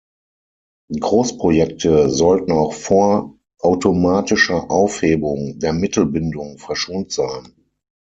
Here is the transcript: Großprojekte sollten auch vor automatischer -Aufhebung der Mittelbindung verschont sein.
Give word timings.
Großprojekte 0.99 2.09
sollten 2.09 2.53
auch 2.53 2.73
vor 2.73 3.37
automatischer 3.59 4.71
-Aufhebung 4.71 5.59
der 5.59 5.73
Mittelbindung 5.73 6.57
verschont 6.57 7.11
sein. 7.11 7.53